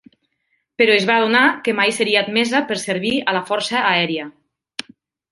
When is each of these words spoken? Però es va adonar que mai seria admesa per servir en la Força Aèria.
Però 0.81 0.93
es 0.99 1.03
va 1.09 1.17
adonar 1.19 1.43
que 1.67 1.75
mai 1.79 1.93
seria 1.97 2.23
admesa 2.25 2.61
per 2.71 2.77
servir 2.83 3.11
en 3.25 3.37
la 3.39 3.43
Força 3.53 3.83
Aèria. 3.91 4.25